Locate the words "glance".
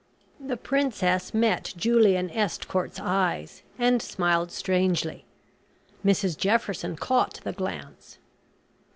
7.53-8.17